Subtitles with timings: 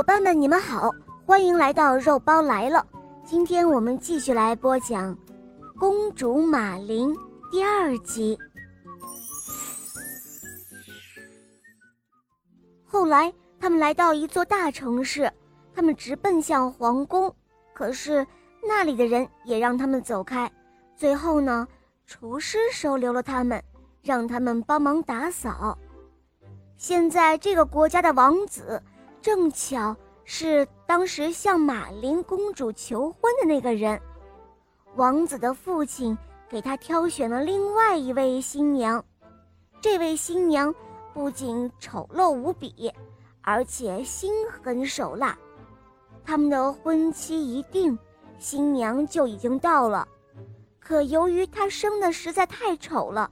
[0.00, 0.90] 伙伴们，你们好，
[1.26, 2.82] 欢迎来到肉包来了。
[3.22, 5.14] 今天我们继续来播讲
[5.78, 7.14] 《公主玛琳》
[7.50, 8.38] 第二集。
[12.86, 15.30] 后来，他们来到一座大城市，
[15.74, 17.30] 他们直奔向皇宫，
[17.74, 18.26] 可是
[18.66, 20.50] 那里的人也让他们走开。
[20.96, 21.68] 最后呢，
[22.06, 23.62] 厨师收留了他们，
[24.02, 25.76] 让他们帮忙打扫。
[26.78, 28.82] 现在，这个国家的王子。
[29.22, 29.94] 正巧
[30.24, 34.00] 是当时向马琳公主求婚的那个人，
[34.96, 36.16] 王子的父亲
[36.48, 39.04] 给他挑选了另外一位新娘。
[39.80, 40.74] 这位新娘
[41.12, 42.90] 不仅丑陋无比，
[43.42, 45.36] 而且心狠手辣。
[46.24, 47.98] 他们的婚期一定，
[48.38, 50.06] 新娘就已经到了。
[50.78, 53.30] 可由于她生的实在太丑了，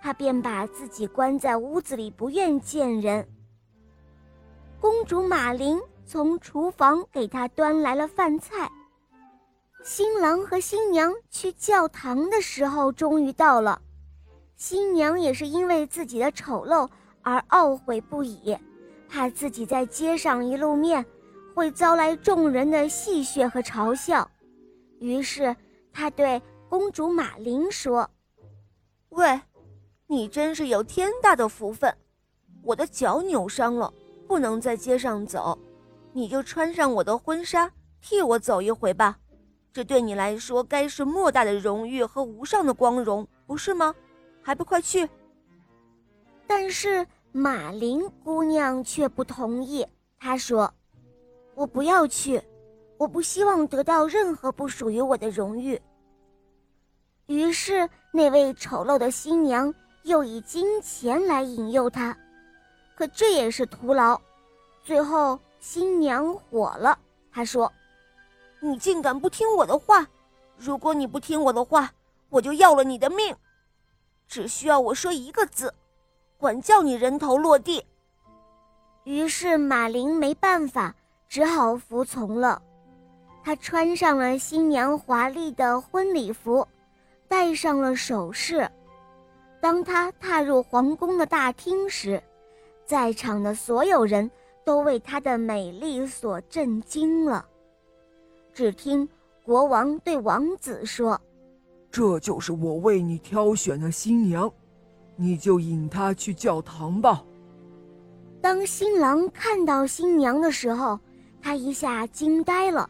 [0.00, 3.26] 他便把自己关在屋子里，不愿见人。
[4.84, 8.70] 公主玛琳从厨房给他端来了饭菜。
[9.82, 13.80] 新郎和新娘去教堂的时候终于到了，
[14.56, 16.86] 新娘也是因为自己的丑陋
[17.22, 18.54] 而懊悔不已，
[19.08, 21.02] 怕自己在街上一露面
[21.54, 24.30] 会遭来众人的戏谑和嘲笑，
[25.00, 25.56] 于是
[25.94, 28.06] 她对公主玛琳说
[29.08, 29.40] ：“喂，
[30.06, 31.96] 你真是有天大的福分，
[32.62, 33.90] 我的脚扭伤了。”
[34.26, 35.58] 不能在街上走，
[36.12, 39.18] 你就穿上我的婚纱，替我走一回吧。
[39.72, 43.94] 这对你来说该是莫大的荣誉和无上的光荣，不是吗？
[44.40, 45.08] 还不快去！
[46.46, 49.84] 但是马林姑娘却不同意，
[50.18, 50.72] 她说
[51.56, 52.40] ：“我不要去，
[52.98, 55.80] 我不希望得到任何不属于我的荣誉。”
[57.26, 62.16] 于是那位丑陋的新娘又以金钱来引诱他。
[62.96, 64.20] 可这也是徒劳，
[64.82, 66.98] 最后新娘火了。
[67.32, 67.72] 她说
[68.60, 70.06] ：“你竟敢不听我的话！
[70.56, 71.92] 如果你不听我的话，
[72.30, 73.34] 我就要了你的命。
[74.28, 75.74] 只需要我说一个字，
[76.38, 77.84] 管教你人头落地。”
[79.04, 80.94] 于是马林没办法，
[81.28, 82.62] 只好服从了。
[83.42, 86.66] 他穿上了新娘华丽的婚礼服，
[87.28, 88.66] 戴上了首饰。
[89.60, 92.22] 当他踏入皇宫的大厅时，
[92.86, 94.30] 在场的所有人
[94.64, 97.46] 都为她的美丽所震惊了。
[98.52, 99.08] 只听
[99.44, 101.20] 国王对王子说
[101.90, 104.52] ：“这就是我为你挑选的新娘，
[105.16, 107.24] 你就引她去教堂吧。”
[108.40, 110.98] 当新郎看到新娘的时候，
[111.40, 112.88] 他一下惊呆了。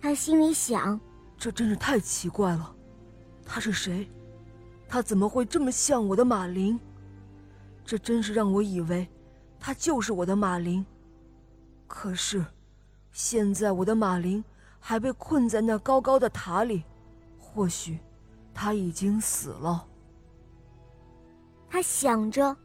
[0.00, 0.98] 他心里想
[1.36, 2.74] ：“这真是太奇怪了，
[3.44, 4.08] 她是谁？
[4.88, 6.78] 她怎么会这么像我的马林？
[7.84, 9.06] 这真是让我以为……”
[9.64, 10.84] 她就是我的马林，
[11.86, 12.44] 可是，
[13.12, 14.42] 现在我的马林
[14.80, 16.82] 还被困在那高高的塔里，
[17.38, 18.00] 或许，
[18.52, 19.86] 他已经死了。
[21.70, 22.56] 他想着，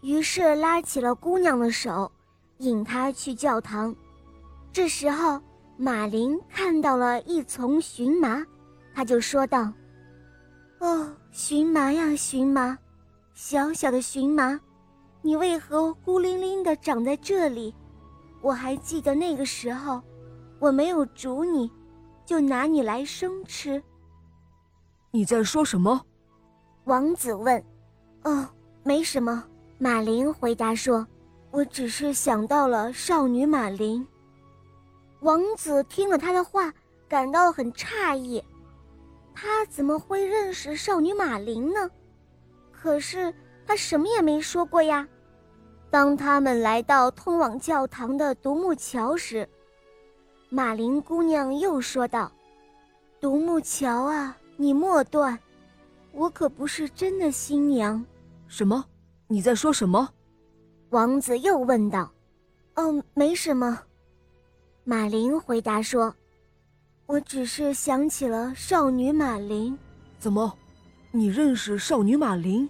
[0.00, 2.10] 于是拉起了姑娘的手，
[2.58, 3.92] 引她去教堂。
[4.72, 5.42] 这时候，
[5.76, 8.46] 马林看到了一丛荨麻，
[8.94, 9.72] 他就说道
[10.78, 12.78] ：“哦，荨麻呀，荨麻，
[13.34, 14.60] 小小的荨麻。”
[15.24, 17.72] 你为何孤零零的长在这里？
[18.40, 20.02] 我还记得那个时候，
[20.58, 21.70] 我没有煮你，
[22.26, 23.80] 就拿你来生吃。
[25.12, 26.04] 你在说什么？
[26.84, 27.64] 王子问。
[28.24, 28.48] 哦，
[28.82, 29.44] 没什么。
[29.78, 31.06] 马林回答说
[31.52, 34.04] ：“我只是想到了少女马林。”
[35.22, 36.74] 王子听了他的话，
[37.08, 38.42] 感到很诧异。
[39.32, 41.88] 他怎么会认识少女马林呢？
[42.72, 43.32] 可是。
[43.72, 45.08] 他什么也没说过呀。
[45.90, 49.48] 当他们来到通往教堂的独木桥时，
[50.50, 52.30] 马林姑娘又说道
[53.18, 55.38] ：“独木桥啊，你莫断，
[56.12, 58.04] 我可不是真的新娘。”
[58.46, 58.84] 什么？
[59.26, 60.06] 你在说什么？
[60.90, 62.12] 王子又问道。
[62.76, 63.80] “哦，没什么。”
[64.84, 66.14] 马林回答说
[67.08, 69.78] ，“我只是想起了少女马林。”
[70.20, 70.52] 怎么？
[71.10, 72.68] 你认识少女马林？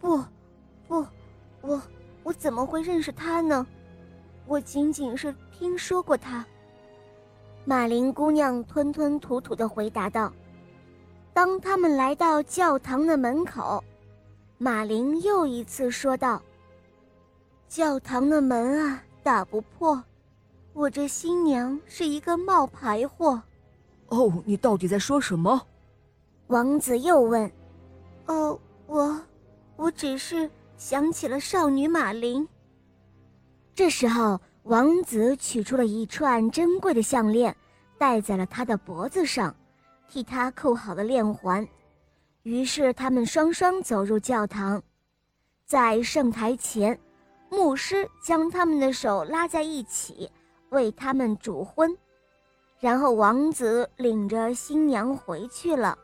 [0.00, 0.26] 哦
[0.88, 1.06] 不，不，
[1.62, 1.82] 我
[2.22, 3.66] 我怎么会认识他呢？
[4.46, 6.44] 我仅仅是听说过他。
[7.64, 10.32] 马林姑娘吞吞吐吐的回答道。
[11.32, 13.82] 当他们来到教堂的门口，
[14.58, 16.42] 马林又一次说道
[17.68, 20.02] ：“教堂的门啊，打不破。
[20.72, 23.40] 我这新娘是一个冒牌货。”
[24.08, 25.60] 哦，你到底在说什么？
[26.48, 27.50] 王子又问。
[28.26, 29.20] 哦，我。
[29.80, 32.46] 我只是想起了少女马林。
[33.74, 37.56] 这时候，王子取出了一串珍贵的项链，
[37.96, 39.56] 戴在了他的脖子上，
[40.06, 41.66] 替他扣好了链环。
[42.42, 44.82] 于是他们双双走入教堂，
[45.64, 47.00] 在圣台前，
[47.48, 50.30] 牧师将他们的手拉在一起，
[50.68, 51.96] 为他们主婚。
[52.80, 55.98] 然后王子领着新娘回去了。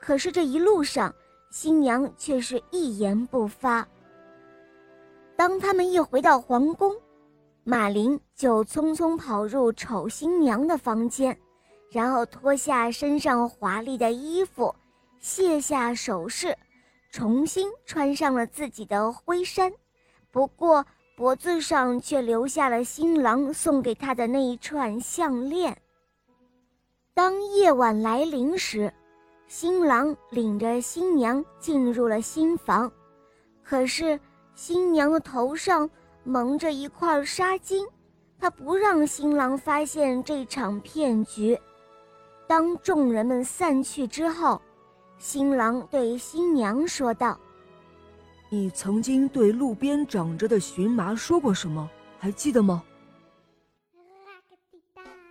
[0.00, 1.14] 可是这一路上，
[1.50, 3.86] 新娘却是一言不发。
[5.36, 6.94] 当他们一回到皇宫，
[7.64, 11.36] 马林就匆匆跑入丑新娘的房间，
[11.90, 14.74] 然后脱下身上华丽的衣服，
[15.18, 16.56] 卸下首饰，
[17.10, 19.72] 重新穿上了自己的灰衫，
[20.30, 20.84] 不过
[21.16, 25.76] 脖子上却留下了新郎送给他的那一串项链。
[27.14, 28.92] 当夜晚来临时，
[29.48, 32.90] 新郎领着新娘进入了新房，
[33.62, 34.18] 可是
[34.54, 35.88] 新娘的头上。
[36.28, 37.86] 蒙着一块纱巾，
[38.36, 41.56] 他不让新郎发现这场骗局。
[42.48, 44.60] 当众人们散去之后，
[45.18, 47.38] 新郎对新娘说道
[48.50, 51.88] ：“你曾经对路边长着的荨麻说过什么？
[52.18, 52.82] 还记得吗？”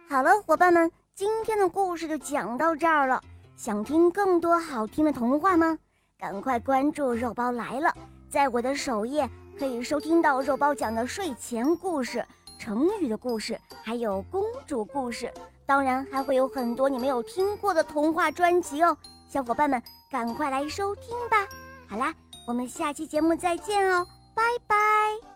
[0.08, 3.22] 好了，伙伴们，今天的故事就讲到这儿了。
[3.56, 5.78] 想听更多好听的童话吗？
[6.18, 7.94] 赶快关注“肉包来了”，
[8.30, 9.30] 在我的首页。
[9.58, 12.26] 可以收听到肉包讲的睡前故事、
[12.60, 15.34] 成语的故事，还有公主故事，
[15.66, 18.98] 当然还会有很多你没有听过的童话专辑哦，
[19.30, 19.82] 小伙伴们
[20.12, 21.48] 赶快来收听吧！
[21.88, 22.14] 好啦，
[22.46, 25.35] 我们下期节目再见哦，拜拜。